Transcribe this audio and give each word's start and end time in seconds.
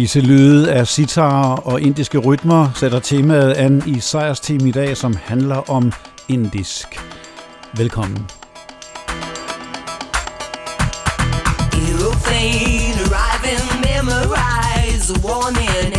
Disse 0.00 0.20
lyde 0.20 0.72
af 0.72 0.86
sitar 0.86 1.54
og 1.54 1.80
indiske 1.80 2.18
rytmer 2.18 2.70
sætter 2.74 2.98
temaet 2.98 3.52
an 3.52 3.82
i 3.86 4.00
sejrsteam 4.00 4.66
i 4.66 4.70
dag, 4.70 4.96
som 4.96 5.16
handler 5.24 5.70
om 5.70 5.92
indisk. 6.28 6.86
Velkommen. 7.76 8.26
Aeroplane 11.72 12.98
arriving, 13.06 13.66
memorize, 13.86 15.12
warning 15.24 15.95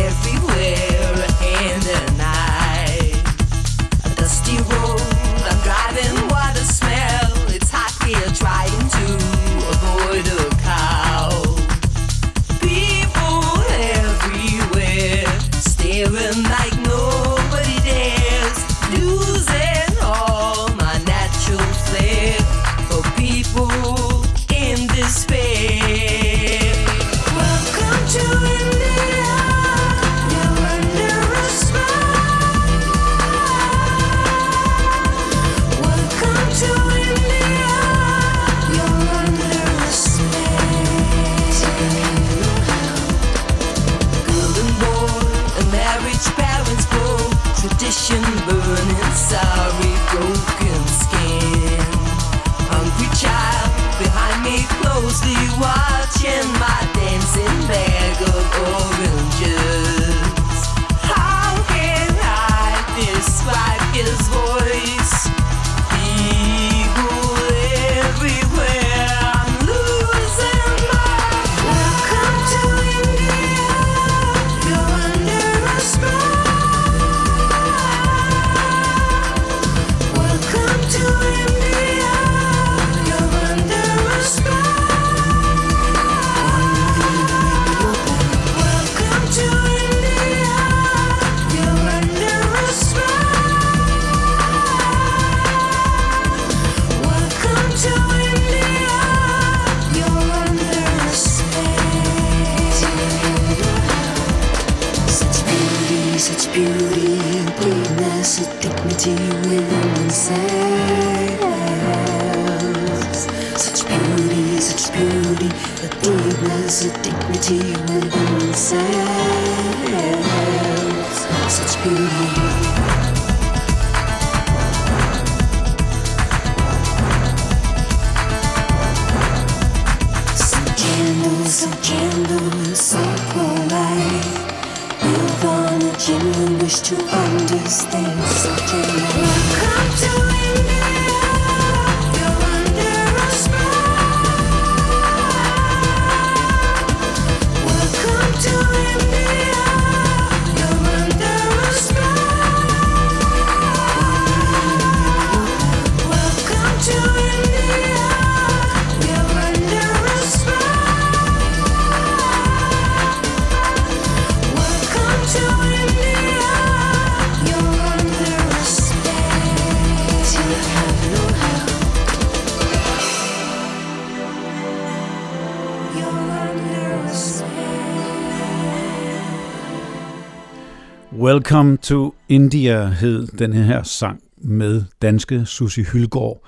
Welcome 181.58 181.76
to 181.76 182.14
India 182.28 182.86
hed 182.86 183.26
den 183.26 183.52
her 183.52 183.82
sang 183.82 184.20
med 184.36 184.84
danske 185.02 185.46
Susi 185.46 185.82
Hylgaard, 185.82 186.42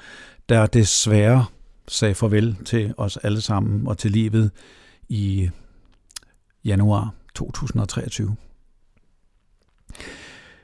der 0.48 0.66
desværre 0.66 1.44
sagde 1.88 2.14
farvel 2.14 2.56
til 2.64 2.94
os 2.96 3.16
alle 3.16 3.40
sammen 3.40 3.86
og 3.86 3.98
til 3.98 4.10
livet 4.10 4.50
i 5.08 5.50
januar 6.64 7.14
2023. 7.34 8.36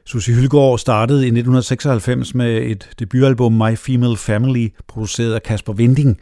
Susie 0.05 0.35
Hylgaard 0.35 0.79
startede 0.79 1.19
i 1.19 1.29
1996 1.29 2.35
med 2.35 2.63
et 2.63 2.91
debutalbum 2.99 3.53
My 3.53 3.77
Female 3.77 4.17
Family, 4.17 4.69
produceret 4.87 5.35
af 5.35 5.43
Kasper 5.43 5.73
Vinding. 5.73 6.19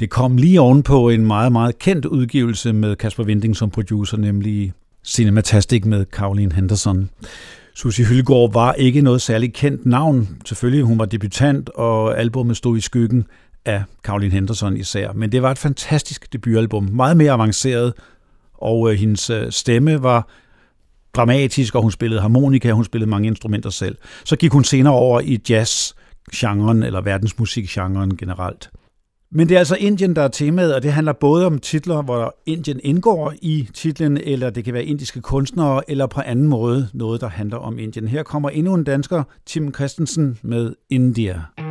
Det 0.00 0.10
kom 0.10 0.36
lige 0.36 0.60
ovenpå 0.60 1.08
en 1.08 1.26
meget, 1.26 1.52
meget 1.52 1.78
kendt 1.78 2.04
udgivelse 2.04 2.72
med 2.72 2.96
Kasper 2.96 3.24
Vinding 3.24 3.56
som 3.56 3.70
producer, 3.70 4.16
nemlig 4.16 4.72
Cinematastic 5.06 5.84
med 5.84 6.04
Caroline 6.04 6.54
Henderson. 6.54 7.10
Susie 7.74 8.06
Hylgaard 8.06 8.52
var 8.52 8.72
ikke 8.72 9.00
noget 9.00 9.22
særligt 9.22 9.52
kendt 9.52 9.86
navn. 9.86 10.28
Selvfølgelig, 10.44 10.84
hun 10.84 10.98
var 10.98 11.04
debutant, 11.04 11.68
og 11.68 12.18
albumet 12.18 12.56
stod 12.56 12.76
i 12.76 12.80
skyggen 12.80 13.26
af 13.64 13.82
Caroline 14.02 14.32
Henderson 14.32 14.76
især. 14.76 15.12
Men 15.12 15.32
det 15.32 15.42
var 15.42 15.50
et 15.50 15.58
fantastisk 15.58 16.32
debutalbum. 16.32 16.88
Meget 16.92 17.16
mere 17.16 17.32
avanceret, 17.32 17.92
og 18.54 18.92
øh, 18.92 18.98
hendes 18.98 19.30
øh, 19.30 19.52
stemme 19.52 20.02
var 20.02 20.28
dramatisk, 21.16 21.74
og 21.74 21.82
hun 21.82 21.90
spillede 21.90 22.20
harmonika, 22.20 22.72
hun 22.72 22.84
spillede 22.84 23.10
mange 23.10 23.28
instrumenter 23.28 23.70
selv. 23.70 23.96
Så 24.24 24.36
gik 24.36 24.52
hun 24.52 24.64
senere 24.64 24.94
over 24.94 25.20
i 25.20 25.40
jazz-genren, 25.48 26.82
eller 26.82 27.00
verdensmusikgenren 27.00 28.16
generelt. 28.16 28.70
Men 29.30 29.48
det 29.48 29.54
er 29.54 29.58
altså 29.58 29.76
Indien, 29.76 30.16
der 30.16 30.22
er 30.22 30.28
temaet, 30.28 30.74
og 30.74 30.82
det 30.82 30.92
handler 30.92 31.12
både 31.12 31.46
om 31.46 31.58
titler, 31.58 32.02
hvor 32.02 32.36
Indien 32.46 32.80
indgår 32.82 33.34
i 33.42 33.68
titlen, 33.74 34.16
eller 34.16 34.50
det 34.50 34.64
kan 34.64 34.74
være 34.74 34.84
indiske 34.84 35.20
kunstnere, 35.20 35.90
eller 35.90 36.06
på 36.06 36.20
anden 36.20 36.48
måde 36.48 36.88
noget, 36.94 37.20
der 37.20 37.28
handler 37.28 37.56
om 37.56 37.78
Indien. 37.78 38.08
Her 38.08 38.22
kommer 38.22 38.50
endnu 38.50 38.74
en 38.74 38.84
dansker, 38.84 39.22
Tim 39.46 39.74
Christensen 39.74 40.38
med 40.42 40.74
India. 40.90 41.65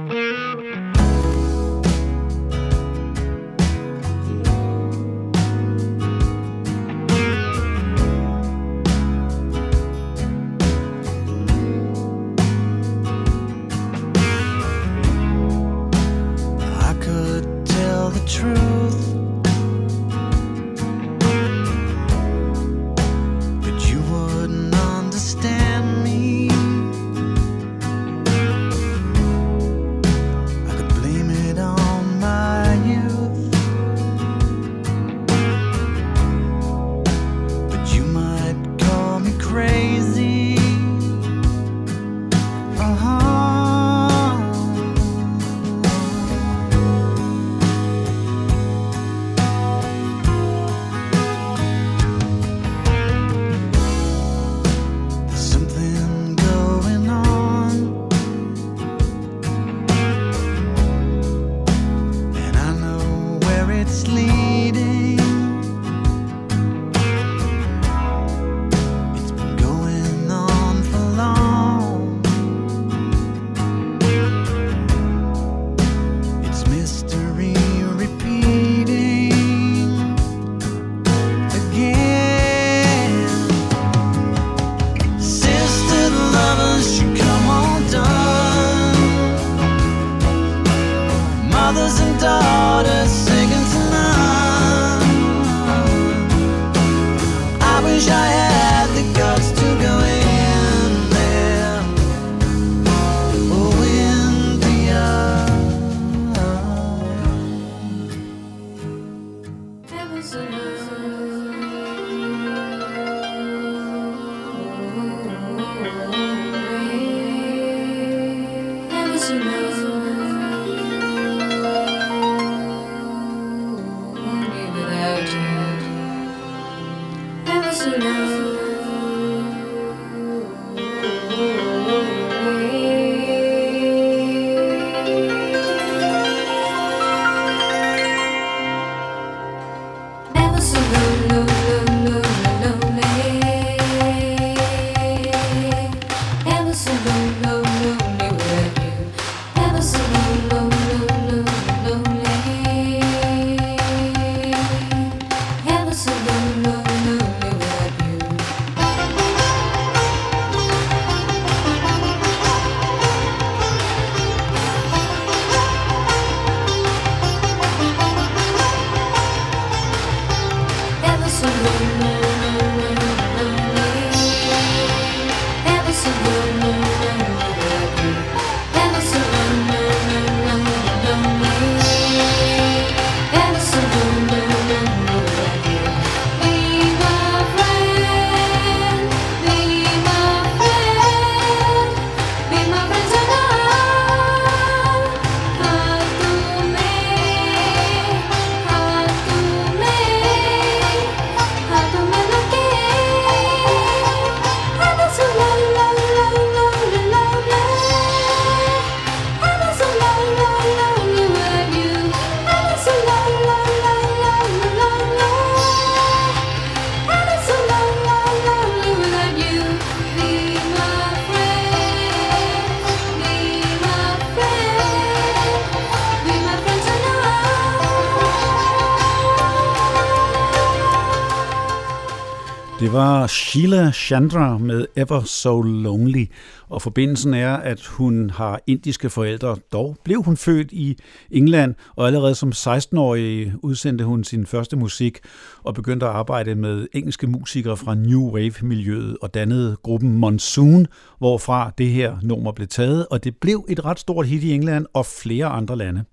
Sheila 233.56 233.92
Chandra 233.92 234.58
med 234.58 234.86
Ever 234.96 235.22
So 235.24 235.62
Lonely, 235.62 236.26
og 236.68 236.82
forbindelsen 236.82 237.34
er, 237.34 237.54
at 237.54 237.86
hun 237.86 238.30
har 238.30 238.60
indiske 238.68 239.10
forældre. 239.10 239.58
Dog 239.74 239.98
blev 240.04 240.24
hun 240.24 240.38
født 240.38 240.72
i 240.72 240.98
England, 241.32 241.76
og 241.96 242.08
allerede 242.08 242.36
som 242.36 242.50
16-årig 242.50 243.54
udsendte 243.62 244.06
hun 244.06 244.24
sin 244.24 244.46
første 244.46 244.76
musik 244.76 245.20
og 245.64 245.74
begyndte 245.74 246.06
at 246.06 246.12
arbejde 246.12 246.56
med 246.56 246.88
engelske 246.94 247.28
musikere 247.28 247.78
fra 247.78 247.96
New 247.96 248.32
Wave-miljøet 248.32 249.18
og 249.22 249.34
dannede 249.34 249.78
gruppen 249.84 250.18
Monsoon, 250.18 250.88
hvorfra 251.18 251.72
det 251.78 251.88
her 251.88 252.18
nummer 252.24 252.52
blev 252.52 252.68
taget, 252.68 253.08
og 253.12 253.24
det 253.24 253.38
blev 253.38 253.66
et 253.70 253.86
ret 253.86 254.00
stort 254.00 254.28
hit 254.28 254.44
i 254.44 254.54
England 254.54 254.86
og 254.94 255.06
flere 255.06 255.46
andre 255.46 255.76
lande. 255.76 256.04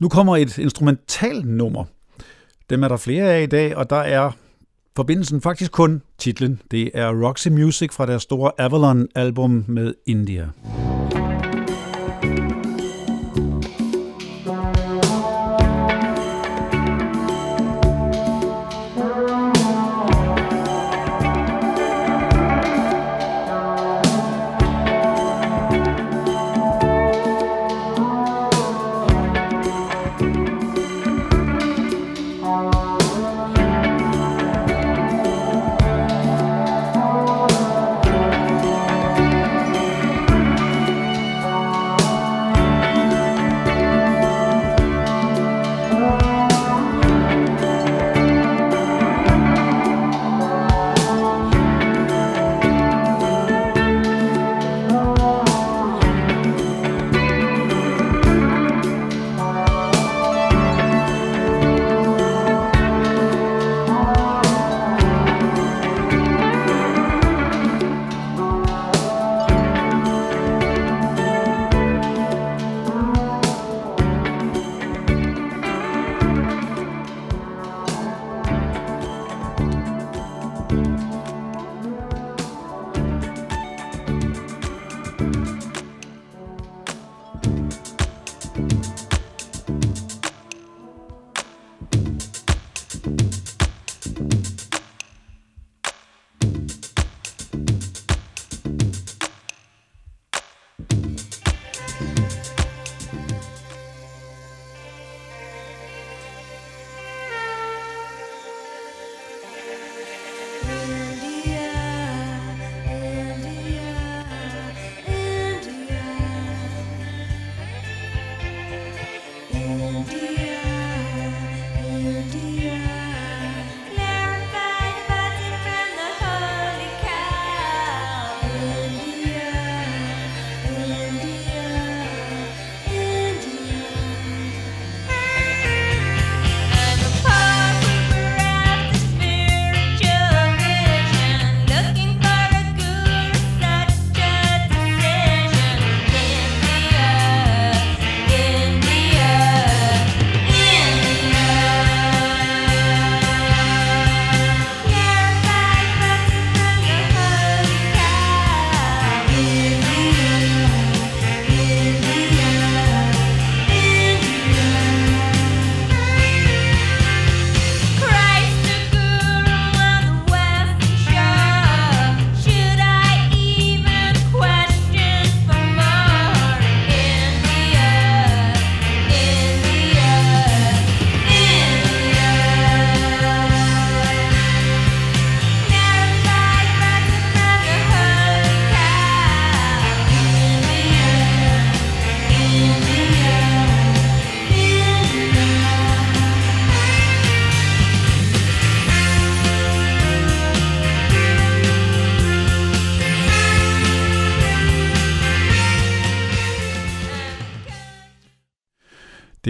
Nu 0.00 0.08
kommer 0.08 0.36
et 0.36 0.58
instrumental 0.58 1.46
nummer. 1.46 1.84
Dem 2.70 2.82
er 2.82 2.88
der 2.88 2.96
flere 2.96 3.32
af 3.32 3.42
i 3.42 3.46
dag, 3.46 3.76
og 3.76 3.90
der 3.90 3.96
er 3.96 4.30
forbindelsen 4.96 5.40
faktisk 5.40 5.72
kun 5.72 6.02
titlen. 6.18 6.60
Det 6.70 6.90
er 6.94 7.26
Roxy 7.26 7.48
Music 7.48 7.92
fra 7.92 8.06
deres 8.06 8.22
store 8.22 8.50
Avalon-album 8.58 9.64
med 9.68 9.94
India. 10.06 10.48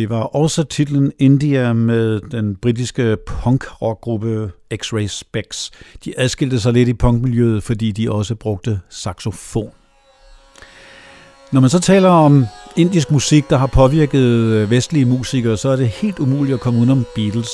Det 0.05 0.11
var 0.11 0.23
også 0.23 0.65
titlen 0.65 1.13
India 1.19 1.73
med 1.73 2.21
den 2.21 2.57
britiske 2.57 3.17
punk-rockgruppe 3.27 4.51
X-Ray 4.75 5.07
Specs. 5.07 5.71
De 6.05 6.13
adskilte 6.17 6.61
sig 6.61 6.73
lidt 6.73 6.89
i 6.89 6.95
punkmiljøet, 6.95 7.63
fordi 7.63 7.93
de 7.93 8.13
også 8.13 8.35
brugte 8.35 8.81
saxofon. 8.91 9.71
Når 11.53 11.61
man 11.61 11.71
så 11.71 11.81
taler 11.81 12.09
om 12.09 12.47
indisk 12.77 13.11
musik, 13.11 13.51
der 13.51 13.57
har 13.57 13.67
påvirket 13.67 14.21
øh, 14.21 14.71
vestlige 14.71 15.05
musikere, 15.05 15.57
så 15.57 15.69
er 15.69 15.77
det 15.77 15.89
helt 15.89 16.19
umuligt 16.19 16.55
at 16.55 16.61
komme 16.61 16.79
udenom 16.79 17.07
Beatles. 17.15 17.49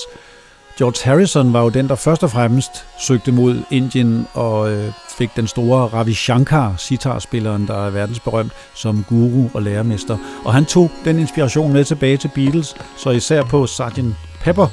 George 0.80 1.04
Harrison 1.04 1.52
var 1.52 1.62
jo 1.62 1.68
den, 1.68 1.88
der 1.88 1.94
først 1.94 2.22
og 2.22 2.30
fremmest 2.30 2.70
søgte 2.99 3.32
mod 3.32 3.62
Indien 3.70 4.26
og 4.34 4.72
øh, 4.72 4.92
fik 5.18 5.37
den 5.37 5.46
store 5.46 5.87
Ravi 5.87 6.14
Shankar, 6.14 6.75
sitarspilleren, 6.78 7.66
der 7.66 7.87
er 7.87 7.90
verdensberømt, 7.90 8.52
som 8.75 9.04
guru 9.08 9.49
og 9.54 9.62
lærermester. 9.62 10.18
Og 10.44 10.54
han 10.54 10.64
tog 10.64 10.90
den 11.04 11.18
inspiration 11.18 11.72
med 11.72 11.84
tilbage 11.84 12.16
til 12.16 12.30
Beatles, 12.34 12.75
så 12.96 13.10
især 13.10 13.42
på 13.42 13.66
Sgt. 13.66 14.00
Pepper 14.44 14.66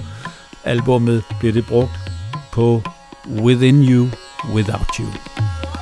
albummet 0.63 1.23
blev 1.39 1.53
det 1.53 1.65
brugt 1.65 1.91
på 2.51 2.81
Within 3.41 3.83
You, 3.83 4.07
Without 4.53 4.95
You. 4.99 5.07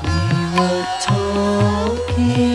We 0.03 0.60
were 0.60 0.86
talking 1.01 2.54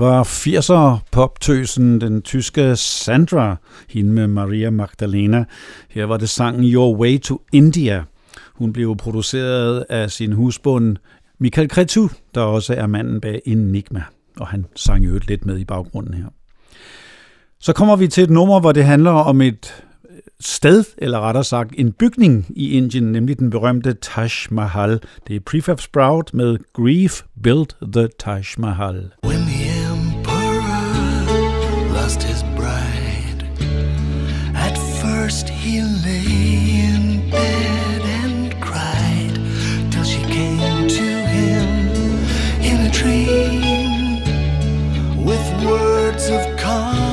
var 0.00 0.24
80'er 0.24 0.98
poptøsen, 1.12 2.00
den 2.00 2.22
tyske 2.22 2.76
Sandra, 2.76 3.56
hende 3.88 4.12
med 4.12 4.26
Maria 4.26 4.70
Magdalena. 4.70 5.44
Her 5.88 6.04
var 6.04 6.16
det 6.16 6.28
sangen 6.28 6.72
Your 6.72 6.96
Way 6.96 7.20
to 7.20 7.42
India. 7.52 8.04
Hun 8.54 8.72
blev 8.72 8.96
produceret 8.96 9.84
af 9.88 10.10
sin 10.10 10.32
husbund 10.32 10.96
Michael 11.38 11.70
Cretu, 11.70 12.08
der 12.34 12.40
også 12.40 12.74
er 12.74 12.86
manden 12.86 13.20
bag 13.20 13.40
Enigma, 13.44 14.02
og 14.40 14.46
han 14.46 14.66
sang 14.76 15.04
jo 15.04 15.20
lidt 15.28 15.46
med 15.46 15.58
i 15.58 15.64
baggrunden 15.64 16.14
her. 16.14 16.26
Så 17.58 17.72
kommer 17.72 17.96
vi 17.96 18.08
til 18.08 18.24
et 18.24 18.30
nummer, 18.30 18.60
hvor 18.60 18.72
det 18.72 18.84
handler 18.84 19.10
om 19.10 19.40
et 19.40 19.84
sted, 20.40 20.84
eller 20.98 21.20
rettere 21.20 21.44
sagt 21.44 21.74
en 21.78 21.92
bygning 21.92 22.46
i 22.48 22.70
Indien, 22.70 23.12
nemlig 23.12 23.38
den 23.38 23.50
berømte 23.50 23.92
Taj 23.92 24.28
Mahal. 24.50 25.00
Det 25.28 25.36
er 25.36 25.40
Prefab 25.40 25.80
Sprout 25.80 26.34
med 26.34 26.58
Grief 26.72 27.22
Built 27.42 27.76
the 27.92 28.08
Taj 28.18 28.42
Mahal. 28.58 29.10
When 29.24 29.42
he 29.42 29.59
lost 32.10 32.22
his 32.24 32.42
bride, 32.56 33.44
at 34.56 34.76
first 35.00 35.48
he 35.48 35.80
lay 35.80 36.80
in 36.86 37.30
bed 37.30 38.02
and 38.02 38.60
cried 38.60 39.38
till 39.92 40.02
she 40.02 40.20
came 40.24 40.88
to 40.88 41.08
him 41.36 41.68
in 42.60 42.86
a 42.86 42.90
dream 42.90 44.24
with 45.24 45.64
words 45.64 46.30
of 46.30 46.40
consolation. 46.56 47.09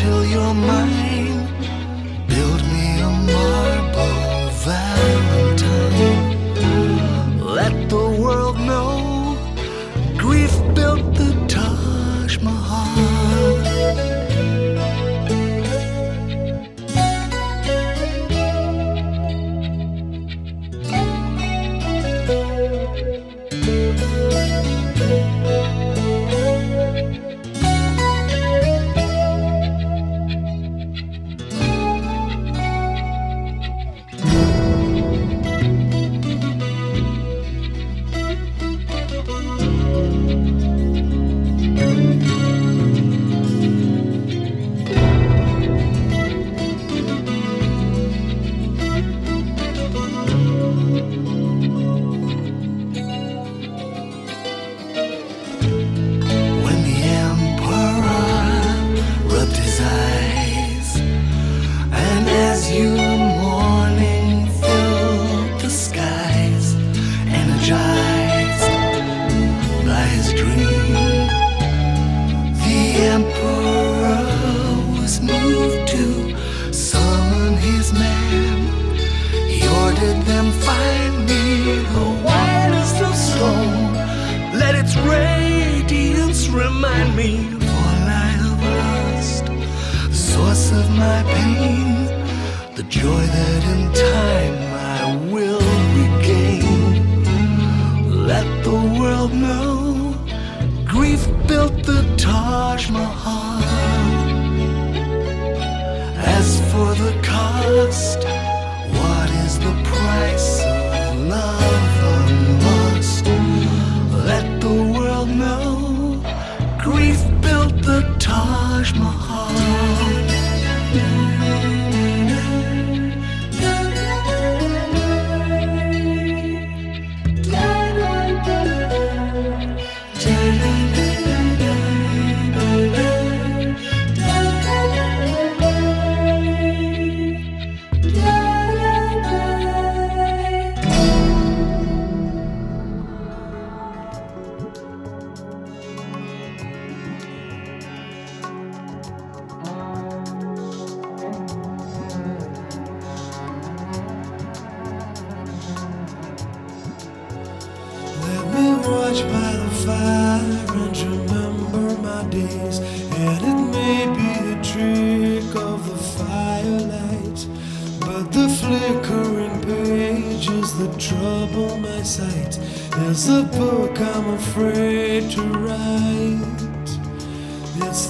Until 0.00 0.24
you're 0.24 0.54
mine. 0.54 0.79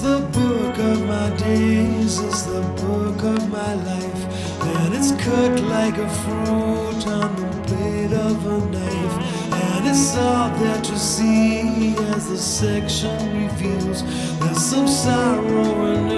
The 0.01 0.19
book 0.33 0.77
of 0.79 1.05
my 1.05 1.29
days, 1.37 2.17
it's 2.17 2.41
the 2.41 2.61
book 2.81 3.21
of 3.21 3.51
my 3.51 3.75
life, 3.75 4.23
and 4.63 4.95
it's 4.95 5.11
cut 5.11 5.59
like 5.65 5.95
a 5.99 6.09
fruit 6.09 7.05
on 7.05 7.35
the 7.35 7.45
blade 7.67 8.11
of 8.11 8.45
a 8.47 8.57
knife, 8.71 9.15
and 9.53 9.87
it's 9.87 10.17
all 10.17 10.49
there 10.57 10.81
to 10.81 10.97
see 10.97 11.95
as 12.15 12.29
the 12.29 12.37
section 12.37 13.43
reveals. 13.43 14.01
There's 14.39 14.65
some 14.65 14.87
sorrow 14.87 15.85
in 15.93 16.09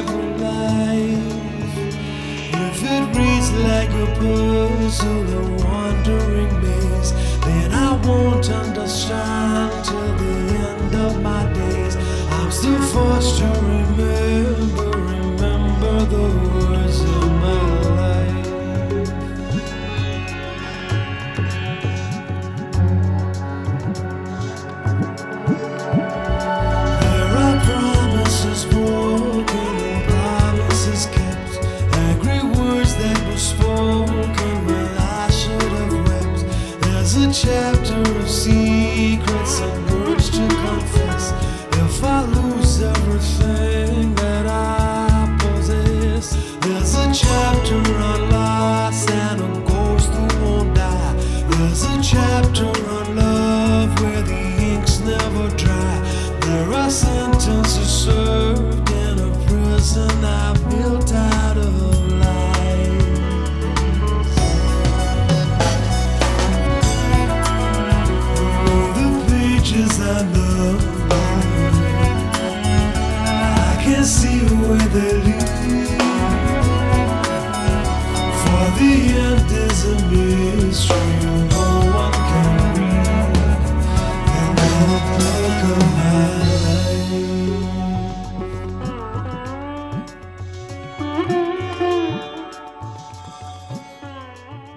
every 0.00 0.28
life. 0.42 1.76
If 2.66 2.82
it 2.82 3.04
reads 3.16 3.52
like 3.70 3.90
a 3.90 4.06
puzzle, 4.18 5.28
a 5.38 5.64
wandering 5.64 6.60
maze, 6.60 7.12
then 7.42 7.70
I 7.72 7.94
won't 8.04 8.50
understand 8.50 9.84
till 9.84 10.16
the 10.16 10.34
end 10.70 10.94
of 10.96 11.22
my 11.22 11.52
days. 11.52 11.81
Still 12.62 12.80
forced 12.80 13.38
to 13.38 13.46
remember, 13.46 14.90
remember 14.96 16.04
the 16.04 16.51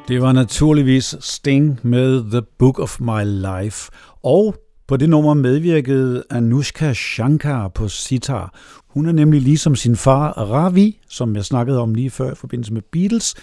Det 0.08 0.22
var 0.22 0.32
naturligvis 0.32 1.16
Sting 1.20 1.80
med 1.84 2.32
The 2.32 2.42
Book 2.60 2.80
of 2.80 3.00
My 3.00 3.24
Life. 3.26 3.92
Og 4.24 4.56
på 4.88 4.98
det 4.98 5.10
nummer 5.10 5.34
medvirkede 5.34 6.24
Anushka 6.30 6.94
Shankar 6.94 7.68
på 7.68 7.88
sitar. 7.88 8.60
Hun 8.90 9.06
er 9.06 9.12
nemlig 9.12 9.42
ligesom 9.42 9.76
sin 9.76 9.96
far 9.96 10.32
Ravi, 10.32 11.00
som 11.10 11.36
jeg 11.36 11.46
snakkede 11.46 11.80
om 11.80 11.96
lige 11.96 12.10
før 12.10 12.32
i 12.32 12.36
forbindelse 12.36 12.74
med 12.74 12.82
Beatles, 12.92 13.36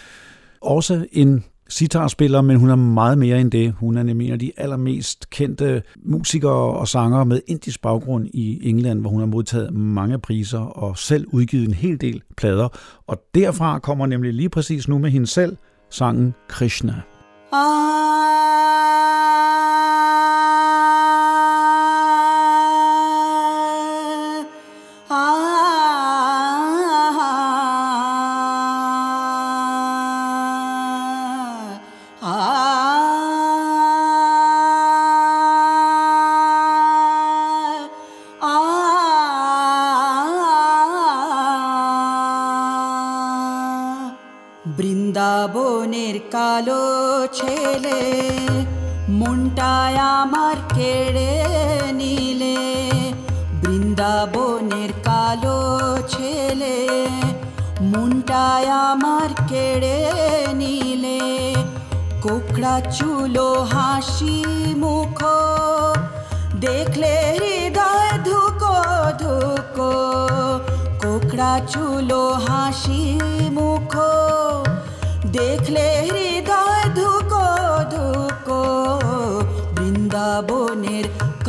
også 0.60 1.06
en 1.12 1.44
sitarspiller, 1.68 2.40
men 2.40 2.56
hun 2.56 2.70
er 2.70 2.76
meget 2.76 3.18
mere 3.18 3.40
end 3.40 3.50
det. 3.50 3.72
Hun 3.72 3.96
er 3.96 4.02
nemlig 4.02 4.26
en 4.26 4.32
af 4.32 4.38
de 4.38 4.52
allermest 4.56 5.30
kendte 5.30 5.82
musikere 6.04 6.78
og 6.78 6.88
sangere 6.88 7.26
med 7.26 7.40
indisk 7.46 7.82
baggrund 7.82 8.28
i 8.34 8.68
England, 8.68 9.00
hvor 9.00 9.10
hun 9.10 9.20
har 9.20 9.26
modtaget 9.26 9.74
mange 9.74 10.18
priser 10.18 10.58
og 10.58 10.98
selv 10.98 11.26
udgivet 11.32 11.68
en 11.68 11.74
hel 11.74 12.00
del 12.00 12.22
plader. 12.36 12.68
Og 13.06 13.22
derfra 13.34 13.78
kommer 13.78 14.06
nemlig 14.06 14.32
lige 14.34 14.48
præcis 14.48 14.88
nu 14.88 14.98
med 14.98 15.10
hende 15.10 15.26
selv 15.26 15.56
sangen 15.92 16.34
Krishna. 16.48 17.04
Ah. 17.50 18.81
ছেলে, 47.32 48.00
মনটায় 49.08 49.96
আমার 49.96 50.56
কেড়ে 50.74 51.32
নিলে। 51.92 52.58
বৃন্দাবনের 53.60 54.92
কালো 55.04 55.60
ছেলে, 56.08 56.76
মনটায় 57.82 58.68
আমার 58.90 59.30
কেড়ে 59.48 59.98
নিলে। 60.54 61.20
কোকড়া 62.22 62.80
চুলো, 62.96 63.48
হাসি 63.72 64.38
মুখ, 64.76 65.18
দেখলে 66.60 67.14
হৃদয় 67.40 68.12
ধুকো 68.24 68.76
ধুকো। 69.22 69.92
কোকড়া 71.02 71.60
চুলো, 71.72 72.22
হাসি 72.46 73.02
মুখ, 73.52 73.92
দেখলে 75.36 75.86
হৃদয় 76.02 76.31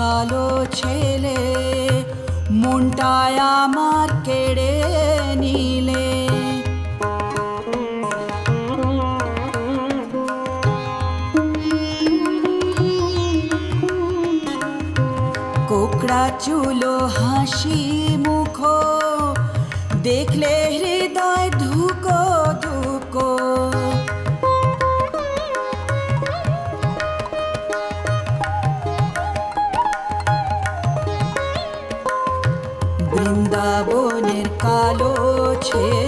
কালো 0.03 0.47
ছেলে 0.77 1.39
মনটায় 2.61 3.37
আমার 3.61 4.07
কেড়ে 4.27 4.73
নিলে। 5.41 6.07
কোকড়া 15.69 16.23
চুলো 16.43 16.95
হাসি 17.17 17.81
মুখ 18.25 18.57
দেখলে 20.07 20.53
হৃদয় 20.79 21.47
ধুকো 21.61 22.21
ধুকো। 22.63 22.72
起 35.63 36.02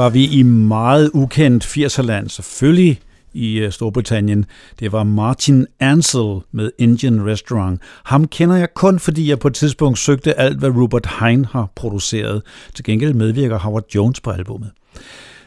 var 0.00 0.10
vi 0.10 0.24
i 0.24 0.42
meget 0.42 1.10
ukendt 1.14 1.64
80'erland, 1.64 2.28
selvfølgelig 2.28 3.00
i 3.32 3.58
øh, 3.58 3.72
Storbritannien. 3.72 4.44
Det 4.78 4.92
var 4.92 5.04
Martin 5.04 5.66
Ansel 5.80 6.40
med 6.52 6.70
Indian 6.78 7.26
Restaurant. 7.26 7.80
Ham 8.04 8.26
kender 8.26 8.56
jeg 8.56 8.74
kun, 8.74 8.98
fordi 8.98 9.28
jeg 9.28 9.38
på 9.38 9.48
et 9.48 9.54
tidspunkt 9.54 9.98
søgte 9.98 10.38
alt, 10.38 10.58
hvad 10.58 10.70
Rupert 10.70 11.08
Hine 11.20 11.46
har 11.52 11.68
produceret. 11.76 12.42
Til 12.74 12.84
gengæld 12.84 13.14
medvirker 13.14 13.58
Howard 13.58 13.84
Jones 13.94 14.20
på 14.20 14.30
albummet. 14.30 14.70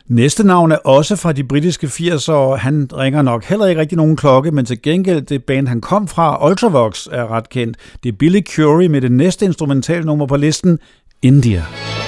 Næste 0.07 0.47
navn 0.47 0.71
er 0.71 0.77
også 0.77 1.15
fra 1.15 1.31
de 1.31 1.43
britiske 1.43 1.87
80'er, 1.87 2.31
og 2.31 2.59
han 2.59 2.89
ringer 2.97 3.21
nok 3.21 3.43
heller 3.43 3.65
ikke 3.65 3.81
rigtig 3.81 3.97
nogen 3.97 4.15
klokke, 4.15 4.51
men 4.51 4.65
til 4.65 4.81
gengæld 4.81 5.21
det 5.21 5.43
band, 5.43 5.67
han 5.67 5.81
kom 5.81 6.07
fra, 6.07 6.49
Ultravox, 6.49 7.07
er 7.11 7.31
ret 7.31 7.49
kendt. 7.49 7.77
Det 8.03 8.09
er 8.09 8.17
Billy 8.19 8.41
Curry 8.55 8.85
med 8.85 9.01
det 9.01 9.11
næste 9.11 9.45
instrumentalnummer 9.45 10.25
på 10.25 10.37
listen, 10.37 10.79
India. 11.21 11.51
India. 11.51 12.02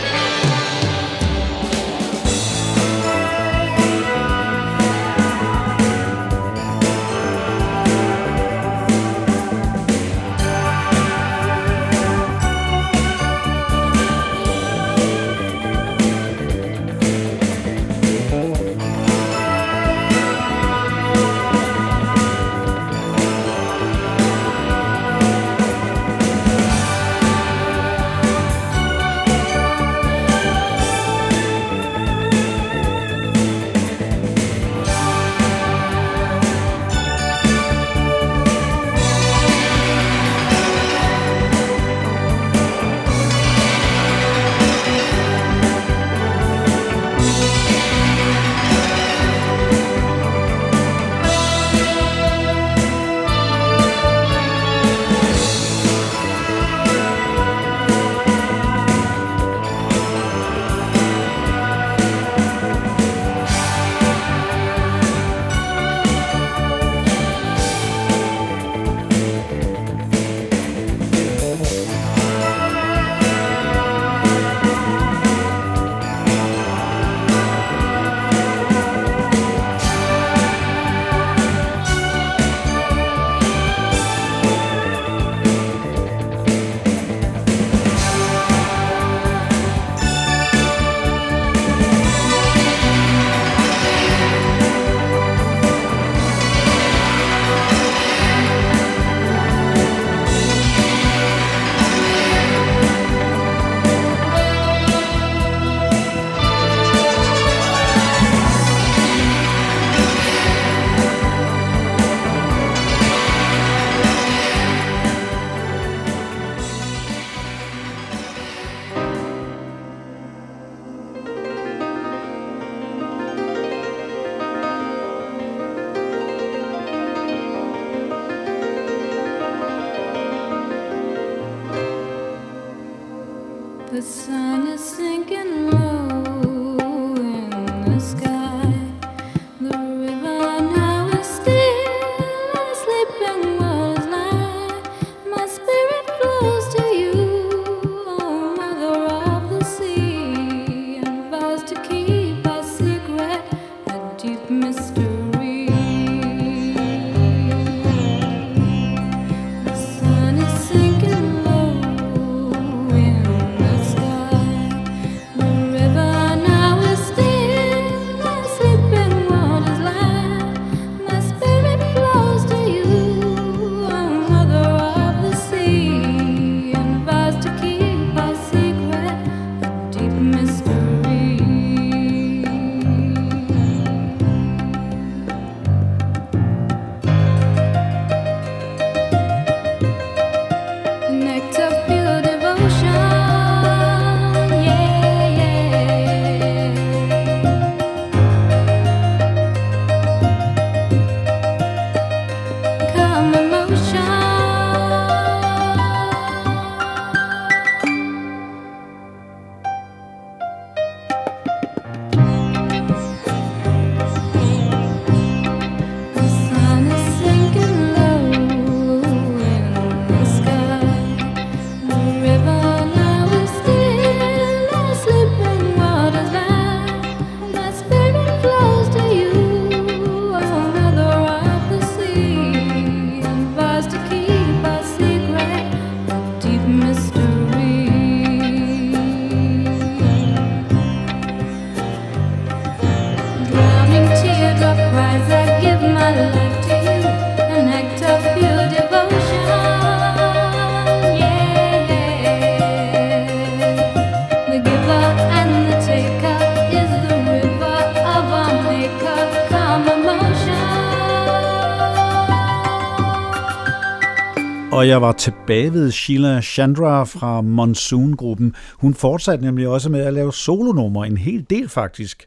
Jeg 264.95 265.01
var 265.01 265.11
tilbage 265.11 265.73
ved 265.73 265.91
Sheila 265.91 266.41
Chandra 266.41 267.03
fra 267.03 267.41
Monsoon-gruppen. 267.41 268.55
Hun 268.77 268.93
fortsatte 268.93 269.45
nemlig 269.45 269.67
også 269.67 269.89
med 269.89 269.99
at 269.99 270.13
lave 270.13 270.33
solonummer, 270.33 271.05
en 271.05 271.17
hel 271.17 271.45
del 271.49 271.69
faktisk. 271.69 272.25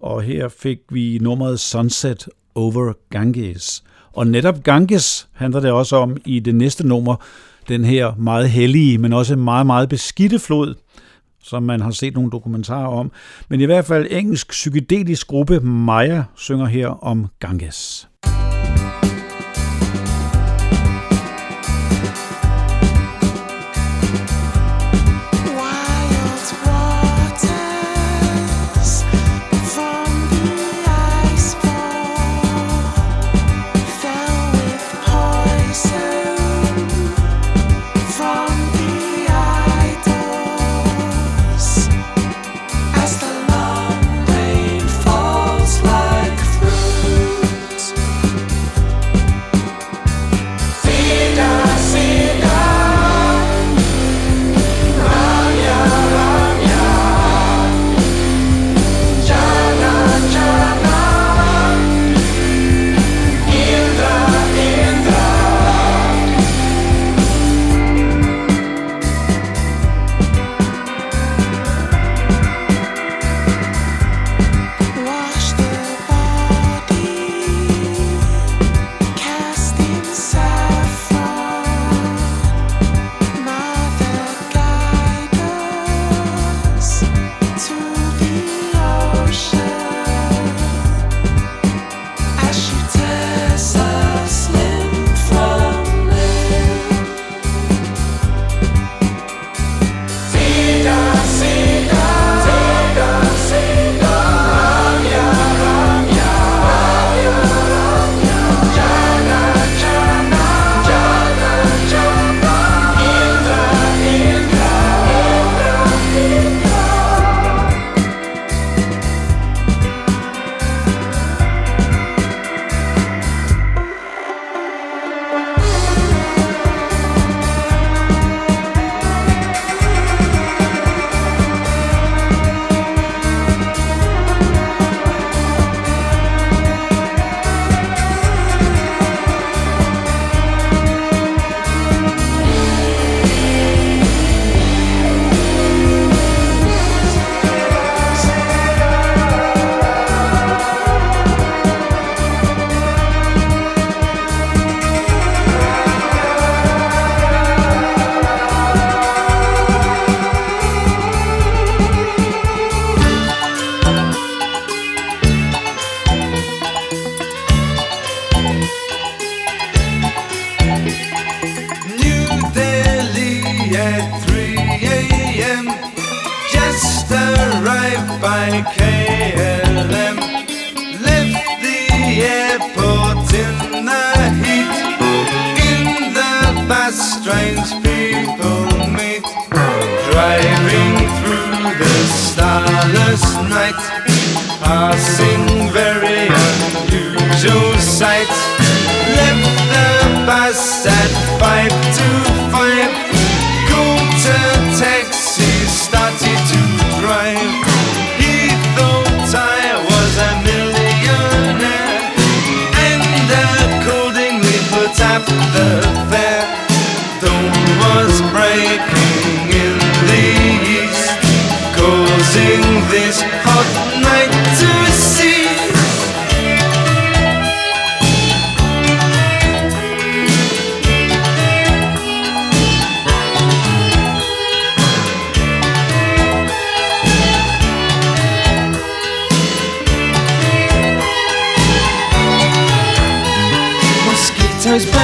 Og 0.00 0.22
her 0.22 0.48
fik 0.48 0.78
vi 0.90 1.18
nummeret 1.18 1.60
Sunset 1.60 2.28
Over 2.54 2.92
Ganges. 3.10 3.84
Og 4.12 4.26
netop 4.26 4.62
Ganges 4.62 5.28
handler 5.32 5.60
det 5.60 5.70
også 5.70 5.96
om 5.96 6.16
i 6.24 6.40
det 6.40 6.54
næste 6.54 6.86
nummer, 6.86 7.16
den 7.68 7.84
her 7.84 8.14
meget 8.14 8.50
hellige, 8.50 8.98
men 8.98 9.12
også 9.12 9.36
meget, 9.36 9.66
meget 9.66 9.88
beskidte 9.88 10.38
flod, 10.38 10.74
som 11.42 11.62
man 11.62 11.80
har 11.80 11.90
set 11.90 12.14
nogle 12.14 12.30
dokumentarer 12.30 12.88
om. 12.88 13.12
Men 13.48 13.60
i 13.60 13.64
hvert 13.64 13.84
fald 13.84 14.06
engelsk 14.10 14.50
psykedelisk 14.50 15.26
gruppe 15.26 15.60
Maya 15.60 16.22
synger 16.36 16.66
her 16.66 16.88
om 16.88 17.26
Ganges. 17.40 18.08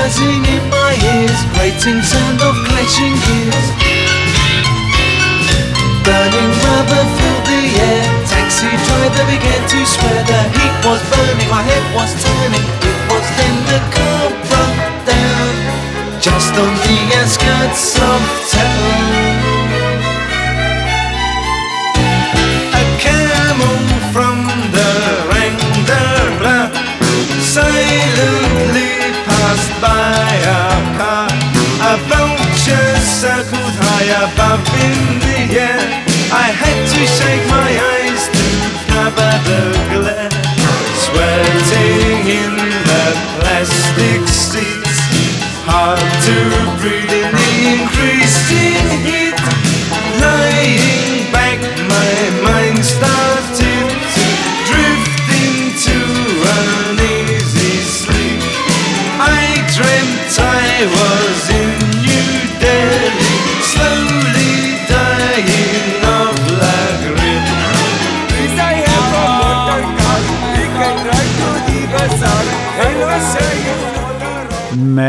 Buzzing 0.08 0.44
in 0.56 0.64
my 0.70 0.92
ears, 1.12 1.40
grating 1.52 2.00
sound 2.00 2.40
of 2.40 2.56
clashing 2.64 3.16
gears. 3.28 3.68
Burning 6.00 6.52
rubber 6.64 7.04
filled 7.16 7.44
the 7.44 7.62
air. 7.76 8.04
Taxi 8.24 8.72
driver 8.88 9.24
began 9.28 9.62
to 9.68 9.78
swear 9.84 10.20
the 10.24 10.40
heat 10.56 10.76
was 10.86 11.00
burning, 11.12 11.50
my 11.50 11.62
head 11.62 11.84
was 11.94 12.10
turning. 12.24 12.66
It 12.88 12.98
was 13.10 13.26
then 13.36 13.56
the 13.68 13.80
car 13.94 14.24
broke 14.48 14.80
down, 15.12 15.52
just 16.20 16.52
on 16.56 16.72
the 16.86 16.98
outskirts 17.20 18.00
of 18.00 18.20
town. 18.48 19.27
High 34.08 34.24
above 34.24 34.64
in 34.84 35.20
the 35.20 35.60
air. 35.60 35.80
I 36.32 36.48
had 36.52 36.78
to 36.92 37.00
shake 37.06 37.44
my 37.48 37.70
eyes 37.92 38.22
to 38.38 38.48
cover 38.92 39.32
the 39.48 39.62
glare. 39.92 40.30
Sweating 41.04 42.24
in 42.26 42.54
the 42.88 43.04
plastic 43.38 44.22
seats, 44.28 44.98
hard 45.64 46.00
to 46.26 46.36
breathe 46.80 47.12
in 47.12 47.32
the 47.32 47.52
increasing 47.74 48.88
heat. 49.04 49.36
Lying 50.20 51.32
back, 51.32 51.58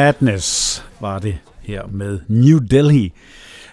Madness 0.10 0.86
var 1.00 1.20
det 1.20 1.38
her 1.62 1.88
med 1.88 2.20
New 2.28 2.60
Delhi. 2.60 3.14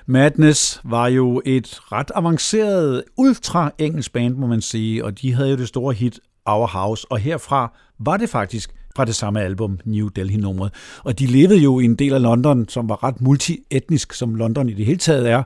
Madness 0.06 0.80
var 0.84 1.08
jo 1.08 1.42
et 1.44 1.80
ret 1.92 2.10
avanceret, 2.14 3.04
ultra-engelsk 3.16 4.12
band, 4.12 4.34
må 4.34 4.46
man 4.46 4.60
sige, 4.60 5.04
og 5.04 5.20
de 5.20 5.32
havde 5.32 5.50
jo 5.50 5.56
det 5.56 5.68
store 5.68 5.94
hit 5.94 6.20
Our 6.46 6.66
House, 6.66 7.06
og 7.10 7.18
herfra 7.18 7.76
var 7.98 8.16
det 8.16 8.28
faktisk 8.28 8.74
fra 8.96 9.04
det 9.04 9.14
samme 9.14 9.42
album, 9.42 9.78
New 9.84 10.08
Delhi-nummeret. 10.08 10.72
Og 11.04 11.18
de 11.18 11.26
levede 11.26 11.58
jo 11.58 11.80
i 11.80 11.84
en 11.84 11.94
del 11.94 12.12
af 12.12 12.22
London, 12.22 12.68
som 12.68 12.88
var 12.88 13.04
ret 13.04 13.20
multietnisk, 13.20 14.12
som 14.12 14.34
London 14.34 14.68
i 14.68 14.74
det 14.74 14.86
hele 14.86 14.98
taget 14.98 15.30
er, 15.30 15.42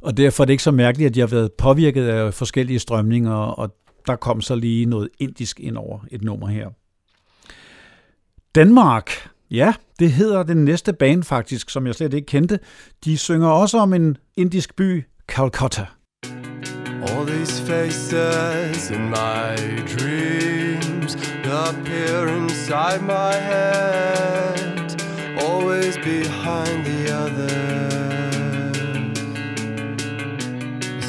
og 0.00 0.16
derfor 0.16 0.44
er 0.44 0.44
det 0.44 0.52
ikke 0.52 0.62
så 0.62 0.70
mærkeligt, 0.70 1.08
at 1.08 1.14
de 1.14 1.20
har 1.20 1.26
været 1.26 1.52
påvirket 1.52 2.08
af 2.08 2.34
forskellige 2.34 2.78
strømninger, 2.78 3.34
og 3.34 3.74
der 4.06 4.16
kom 4.16 4.40
så 4.40 4.54
lige 4.54 4.86
noget 4.86 5.08
indisk 5.18 5.60
ind 5.60 5.76
over 5.76 5.98
et 6.10 6.24
nummer 6.24 6.46
her. 6.46 6.68
Danmark, 8.54 9.10
ja, 9.50 9.74
det 9.98 10.12
hedder 10.12 10.42
den 10.42 10.64
næste 10.64 10.92
band 10.92 11.22
faktisk, 11.22 11.70
som 11.70 11.86
jeg 11.86 11.94
slet 11.94 12.14
ikke 12.14 12.26
kendte. 12.26 12.58
De 13.04 13.18
synger 13.18 13.48
også 13.48 13.78
om 13.78 13.92
en 13.92 14.16
indisk 14.36 14.76
by, 14.76 15.04
Calcutta. 15.28 15.86
All 17.02 17.26
these 17.26 17.62
faces 17.62 18.90
in 18.90 19.10
my 19.10 19.56
dreams 19.96 21.16
appear 21.44 22.28
inside 22.28 23.02
my 23.02 23.34
head, 23.50 24.96
always 25.46 25.96
behind 25.96 26.84
the 26.84 27.12
others. 27.24 28.08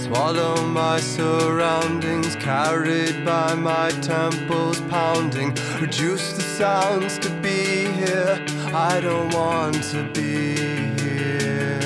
Swallow 0.06 0.56
my 0.66 1.00
surroundings, 1.00 2.36
carried 2.36 3.26
by 3.26 3.54
my 3.56 3.90
temples 4.02 4.82
pounding. 4.90 5.50
Reduce 5.82 6.34
the 6.34 6.42
sounds 6.42 7.20
to 7.20 7.30
be 7.42 7.86
here. 8.02 8.46
I 8.74 9.00
don't 9.02 9.34
want 9.34 9.84
to 9.92 10.04
be 10.14 10.56
here. 11.02 11.80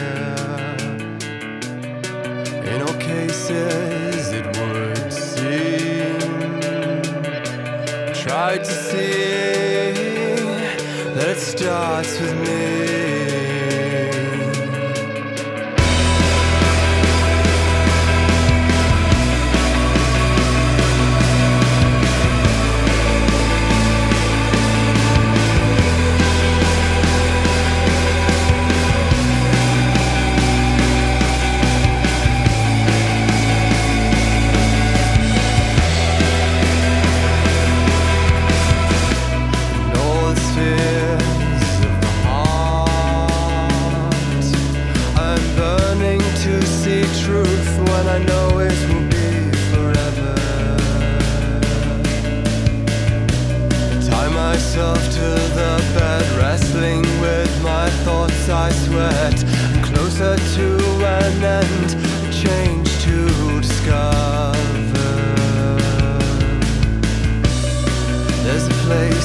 In 2.66 2.82
all 2.82 3.00
cases, 3.00 4.34
it 4.34 4.46
would 4.58 5.14
seem. 5.14 6.20
Try 8.14 8.58
to 8.58 8.66
see 8.66 9.94
that 11.16 11.30
it 11.30 11.40
starts 11.40 12.20
with 12.20 12.36
me. 12.42 12.73
Thoughts. 58.46 58.50
I 58.50 58.72
sweat 58.72 59.38
closer 59.84 60.36
to 60.36 60.68
an 61.06 61.44
end, 61.44 61.89
change 62.34 62.89
to 63.04 63.62
discover. 63.62 64.54
There's 68.44 68.68
a 68.68 68.78
place 68.86 69.23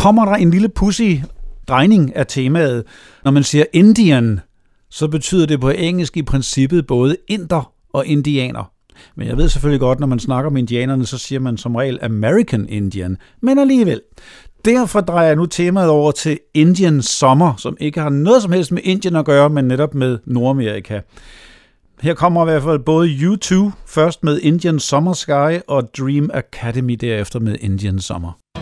kommer 0.00 0.24
der 0.24 0.32
en 0.32 0.50
lille 0.50 0.68
pussy 0.68 1.16
drejning 1.68 2.16
af 2.16 2.26
temaet. 2.26 2.84
Når 3.24 3.30
man 3.30 3.42
siger 3.42 3.64
Indian, 3.72 4.40
så 4.90 5.08
betyder 5.08 5.46
det 5.46 5.60
på 5.60 5.70
engelsk 5.70 6.16
i 6.16 6.22
princippet 6.22 6.86
både 6.86 7.16
inder 7.28 7.72
og 7.92 8.06
indianer. 8.06 8.72
Men 9.16 9.28
jeg 9.28 9.36
ved 9.36 9.48
selvfølgelig 9.48 9.80
godt, 9.80 10.00
når 10.00 10.06
man 10.06 10.18
snakker 10.18 10.50
om 10.50 10.56
indianerne, 10.56 11.06
så 11.06 11.18
siger 11.18 11.40
man 11.40 11.56
som 11.56 11.76
regel 11.76 11.98
American 12.02 12.66
Indian. 12.68 13.16
Men 13.40 13.58
alligevel. 13.58 14.00
Derfor 14.64 15.00
drejer 15.00 15.26
jeg 15.26 15.36
nu 15.36 15.46
temaet 15.46 15.88
over 15.88 16.12
til 16.12 16.38
Indian 16.54 17.02
Sommer, 17.02 17.54
som 17.58 17.76
ikke 17.80 18.00
har 18.00 18.10
noget 18.10 18.42
som 18.42 18.52
helst 18.52 18.72
med 18.72 18.82
Indien 18.84 19.16
at 19.16 19.24
gøre, 19.24 19.50
men 19.50 19.64
netop 19.64 19.94
med 19.94 20.18
Nordamerika. 20.24 21.00
Her 22.00 22.14
kommer 22.14 22.42
i 22.42 22.50
hvert 22.50 22.62
fald 22.62 22.78
både 22.78 23.08
U2 23.08 23.70
først 23.86 24.24
med 24.24 24.40
Indian 24.40 24.78
Summer 24.78 25.12
Sky 25.12 25.60
og 25.68 25.90
Dream 25.98 26.30
Academy 26.34 26.94
derefter 26.94 27.40
med 27.40 27.56
Indian 27.60 27.98
Summer. 27.98 28.59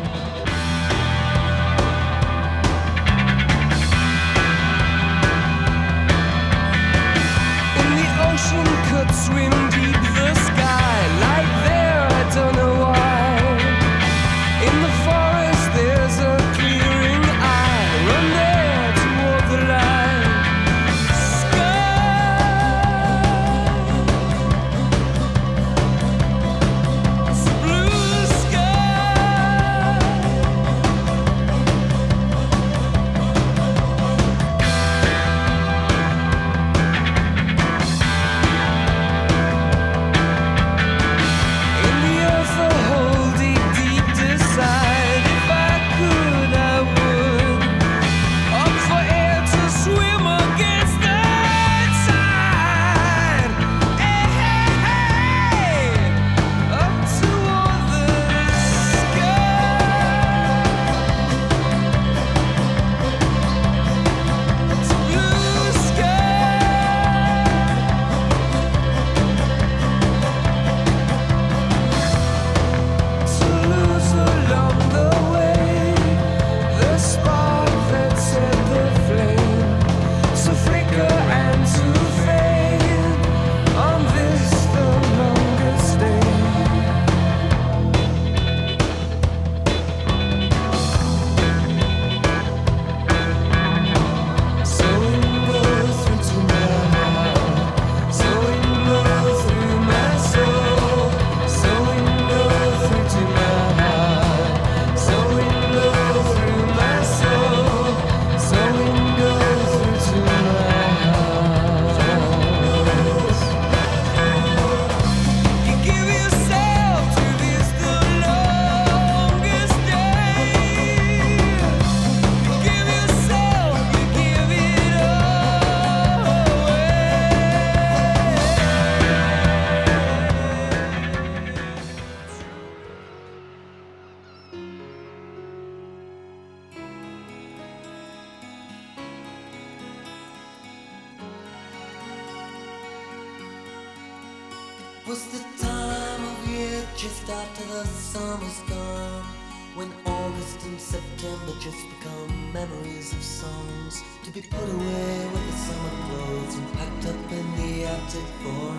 wanted 158.09 158.25
for 158.43 158.78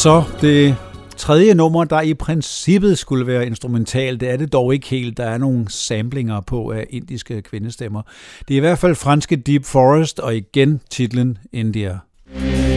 så 0.00 0.24
det 0.40 0.76
tredje 1.16 1.54
nummer, 1.54 1.84
der 1.84 2.00
i 2.00 2.14
princippet 2.14 2.98
skulle 2.98 3.26
være 3.26 3.46
instrumental. 3.46 4.20
Det 4.20 4.30
er 4.30 4.36
det 4.36 4.52
dog 4.52 4.74
ikke 4.74 4.88
helt. 4.88 5.16
Der 5.16 5.24
er 5.24 5.38
nogle 5.38 5.66
samplinger 5.68 6.40
på 6.40 6.70
af 6.70 6.86
indiske 6.90 7.42
kvindestemmer. 7.42 8.02
Det 8.48 8.54
er 8.54 8.56
i 8.56 8.60
hvert 8.60 8.78
fald 8.78 8.94
franske 8.94 9.36
Deep 9.36 9.64
Forest, 9.64 10.20
og 10.20 10.36
igen 10.36 10.80
titlen 10.90 11.38
India. 11.52 11.98
Yeah. 12.36 12.69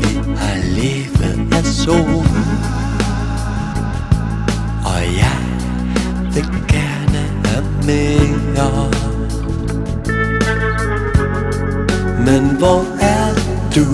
Flere 0.00 0.36
har 0.36 0.56
levet 0.76 1.54
af 1.56 1.64
sol 1.64 2.26
Og 4.84 5.02
jeg 5.22 5.38
vil 6.34 6.48
gerne 6.68 7.22
have 7.44 7.64
mere. 7.86 8.90
Men 12.26 12.56
hvor 12.58 12.84
er 13.00 13.34
du, 13.74 13.86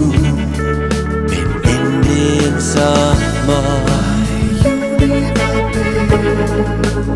min 1.31 1.49
Indian 1.75 2.61
sommer 2.61 3.65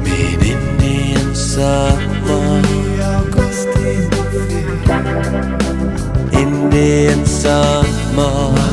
Min 0.05 0.41
Indian 0.43 1.35
sommer 1.35 2.63
Indian 6.33 7.27
summer 7.27 8.68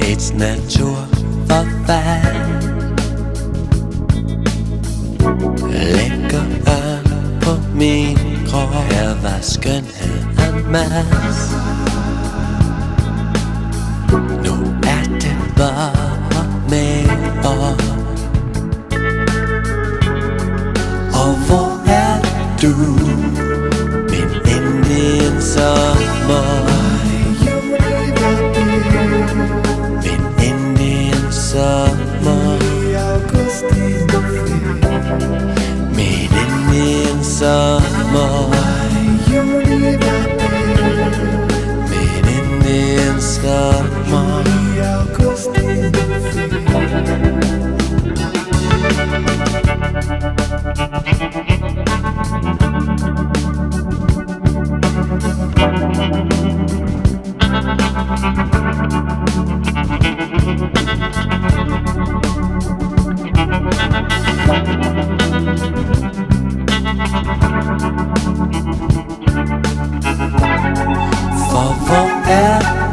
It's 0.00 0.32
naturforfald 0.34 1.08
Lægger 5.70 6.44
an 6.66 7.06
på 7.42 7.50
min 7.74 8.18
krop. 8.46 8.74
Her 8.74 9.14
var 9.22 9.38
skønhed 9.40 10.22
en 10.38 10.72
mas 10.72 11.50
Nu 14.44 14.54
er 14.82 15.02
det 15.20 15.36
bare 15.56 16.44
med 16.70 17.08
år 17.44 17.76
Og 21.14 21.34
hvor 21.46 21.90
er 21.90 22.20
du? 22.62 23.17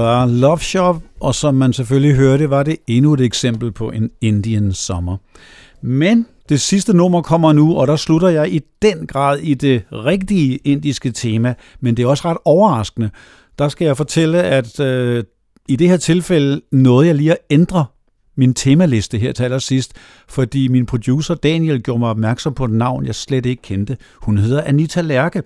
var 0.00 0.26
Love 0.26 0.58
Shop, 0.58 1.02
og 1.20 1.34
som 1.34 1.54
man 1.54 1.72
selvfølgelig 1.72 2.16
hørte, 2.16 2.50
var 2.50 2.62
det 2.62 2.76
endnu 2.86 3.14
et 3.14 3.20
eksempel 3.20 3.72
på 3.72 3.90
en 3.90 4.10
Indian 4.20 4.72
sommer. 4.72 5.16
Men 5.82 6.26
det 6.48 6.60
sidste 6.60 6.96
nummer 6.96 7.22
kommer 7.22 7.52
nu, 7.52 7.76
og 7.76 7.86
der 7.86 7.96
slutter 7.96 8.28
jeg 8.28 8.52
i 8.52 8.60
den 8.82 9.06
grad 9.06 9.38
i 9.38 9.54
det 9.54 9.82
rigtige 9.92 10.56
indiske 10.56 11.10
tema, 11.10 11.54
men 11.80 11.96
det 11.96 12.02
er 12.02 12.06
også 12.06 12.28
ret 12.28 12.38
overraskende. 12.44 13.10
Der 13.58 13.68
skal 13.68 13.84
jeg 13.84 13.96
fortælle, 13.96 14.42
at 14.42 14.80
øh, 14.80 15.24
i 15.68 15.76
det 15.76 15.88
her 15.88 15.96
tilfælde 15.96 16.60
nåede 16.72 17.06
jeg 17.06 17.14
lige 17.14 17.32
at 17.32 17.38
ændre 17.50 17.84
min 18.36 18.54
temaliste 18.54 19.18
her 19.18 19.32
til 19.32 19.42
allersidst, 19.42 19.92
fordi 20.28 20.68
min 20.68 20.86
producer 20.86 21.34
Daniel 21.34 21.82
gjorde 21.82 21.98
mig 21.98 22.10
opmærksom 22.10 22.54
på 22.54 22.64
et 22.64 22.70
navn, 22.70 23.06
jeg 23.06 23.14
slet 23.14 23.46
ikke 23.46 23.62
kendte. 23.62 23.96
Hun 24.16 24.38
hedder 24.38 24.62
Anita 24.62 25.00
Lærke. 25.00 25.42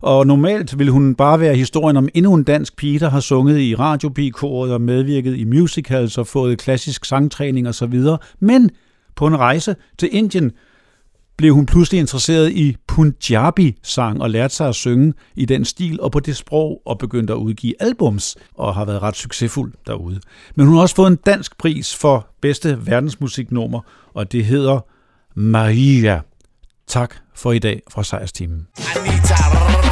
Og 0.00 0.26
normalt 0.26 0.78
vil 0.78 0.88
hun 0.88 1.14
bare 1.14 1.40
være 1.40 1.54
historien 1.54 1.96
om 1.96 2.08
endnu 2.14 2.34
en 2.34 2.44
dansk 2.44 2.76
pige, 2.76 2.98
der 2.98 3.10
har 3.10 3.20
sunget 3.20 3.60
i 3.60 3.74
radiopikoret 3.74 4.72
og 4.72 4.80
medvirket 4.80 5.36
i 5.36 5.44
musicals 5.44 6.18
og 6.18 6.26
fået 6.26 6.58
klassisk 6.58 7.04
sangtræning 7.04 7.68
osv. 7.68 8.02
Men 8.40 8.70
på 9.16 9.26
en 9.26 9.38
rejse 9.38 9.76
til 9.98 10.08
Indien 10.12 10.52
blev 11.36 11.54
hun 11.54 11.66
pludselig 11.66 12.00
interesseret 12.00 12.52
i 12.52 12.76
Punjabi-sang 12.86 14.22
og 14.22 14.30
lærte 14.30 14.54
sig 14.54 14.68
at 14.68 14.74
synge 14.74 15.12
i 15.36 15.44
den 15.44 15.64
stil 15.64 16.00
og 16.00 16.12
på 16.12 16.20
det 16.20 16.36
sprog 16.36 16.82
og 16.86 16.98
begyndte 16.98 17.32
at 17.32 17.36
udgive 17.36 17.74
albums 17.80 18.36
og 18.54 18.74
har 18.74 18.84
været 18.84 19.02
ret 19.02 19.16
succesfuld 19.16 19.72
derude. 19.86 20.20
Men 20.54 20.66
hun 20.66 20.74
har 20.74 20.82
også 20.82 20.94
fået 20.94 21.10
en 21.10 21.16
dansk 21.16 21.58
pris 21.58 21.96
for 21.96 22.28
bedste 22.42 22.86
verdensmusiknummer, 22.86 23.80
og 24.14 24.32
det 24.32 24.44
hedder 24.44 24.80
Maria. 25.34 26.20
Tak 26.86 27.14
for 27.34 27.52
i 27.52 27.58
dag 27.58 27.82
fra 27.90 28.04
Sejrsteamen. 28.04 28.66
मेरी 29.08 29.87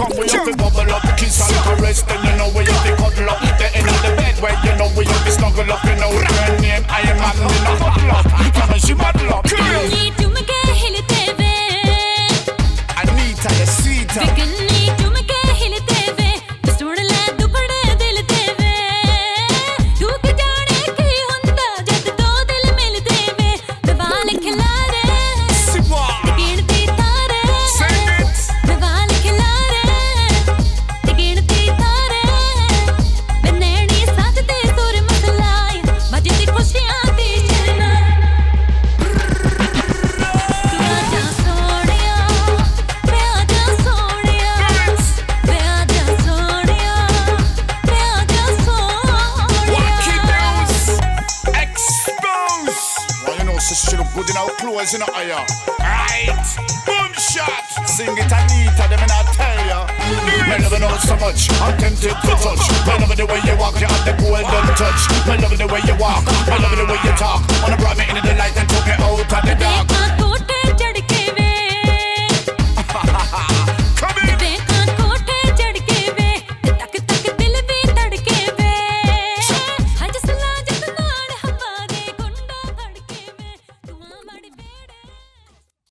come, 0.00 0.18
we 0.18 0.28
have 0.30 0.59